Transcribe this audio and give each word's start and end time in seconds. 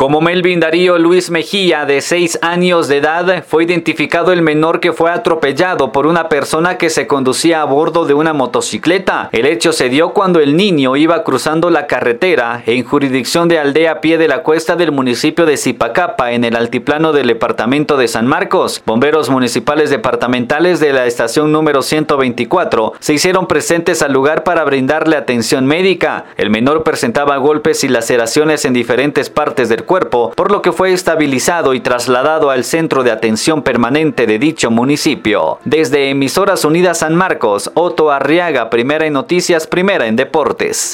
Como 0.00 0.20
Melvin 0.20 0.60
Darío 0.60 0.96
Luis 0.96 1.28
Mejía, 1.28 1.84
de 1.84 2.00
6 2.00 2.38
años 2.42 2.86
de 2.86 2.98
edad, 2.98 3.42
fue 3.44 3.64
identificado 3.64 4.30
el 4.30 4.42
menor 4.42 4.78
que 4.78 4.92
fue 4.92 5.10
atropellado 5.10 5.90
por 5.90 6.06
una 6.06 6.28
persona 6.28 6.78
que 6.78 6.88
se 6.88 7.08
conducía 7.08 7.62
a 7.62 7.64
bordo 7.64 8.04
de 8.04 8.14
una 8.14 8.32
motocicleta. 8.32 9.28
El 9.32 9.44
hecho 9.44 9.72
se 9.72 9.88
dio 9.88 10.10
cuando 10.10 10.38
el 10.38 10.56
niño 10.56 10.94
iba 10.94 11.24
cruzando 11.24 11.68
la 11.68 11.88
carretera 11.88 12.62
en 12.64 12.84
jurisdicción 12.84 13.48
de 13.48 13.58
aldea 13.58 14.00
pie 14.00 14.18
de 14.18 14.28
la 14.28 14.44
cuesta 14.44 14.76
del 14.76 14.92
municipio 14.92 15.46
de 15.46 15.56
Zipacapa, 15.56 16.30
en 16.30 16.44
el 16.44 16.54
altiplano 16.54 17.12
del 17.12 17.26
departamento 17.26 17.96
de 17.96 18.06
San 18.06 18.28
Marcos. 18.28 18.80
Bomberos 18.86 19.30
municipales 19.30 19.90
departamentales 19.90 20.78
de 20.78 20.92
la 20.92 21.06
estación 21.06 21.50
número 21.50 21.82
124 21.82 22.92
se 23.00 23.14
hicieron 23.14 23.48
presentes 23.48 24.00
al 24.02 24.12
lugar 24.12 24.44
para 24.44 24.62
brindarle 24.62 25.16
atención 25.16 25.66
médica. 25.66 26.26
El 26.36 26.50
menor 26.50 26.84
presentaba 26.84 27.36
golpes 27.38 27.82
y 27.82 27.88
laceraciones 27.88 28.64
en 28.64 28.74
diferentes 28.74 29.28
partes 29.28 29.68
del 29.68 29.87
cuerpo, 29.88 30.30
por 30.36 30.52
lo 30.52 30.62
que 30.62 30.70
fue 30.70 30.92
estabilizado 30.92 31.74
y 31.74 31.80
trasladado 31.80 32.50
al 32.50 32.62
centro 32.62 33.02
de 33.02 33.10
atención 33.10 33.62
permanente 33.62 34.28
de 34.28 34.38
dicho 34.38 34.70
municipio. 34.70 35.58
Desde 35.64 36.10
Emisoras 36.10 36.64
Unidas 36.64 36.98
San 36.98 37.16
Marcos, 37.16 37.72
Otto 37.74 38.12
Arriaga, 38.12 38.70
primera 38.70 39.06
en 39.06 39.14
noticias, 39.14 39.66
primera 39.66 40.06
en 40.06 40.14
deportes. 40.14 40.86